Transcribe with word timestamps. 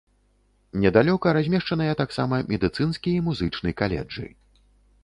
Недалёка 0.85 1.27
размешчаныя 1.37 1.93
таксама 2.01 2.41
медыцынскі 2.51 3.09
і 3.19 3.21
музычны 3.31 3.77
каледжы. 3.85 4.27